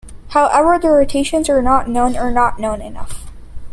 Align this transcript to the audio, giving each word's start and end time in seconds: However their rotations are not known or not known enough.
However 0.29 0.79
their 0.79 0.93
rotations 0.93 1.47
are 1.47 1.61
not 1.61 1.87
known 1.87 2.17
or 2.17 2.31
not 2.31 2.57
known 2.57 2.81
enough. 2.81 3.27